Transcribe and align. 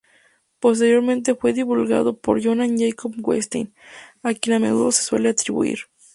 Posteriormente 0.59 1.35
fue 1.35 1.53
divulgado 1.53 2.17
por 2.17 2.43
Johann 2.43 2.75
Jakob 2.79 3.13
Wettstein, 3.17 3.71
a 4.23 4.33
quien 4.33 4.55
a 4.55 4.59
menudo 4.59 4.91
se 4.91 5.03
suele 5.03 5.29
atribuir. 5.29 5.77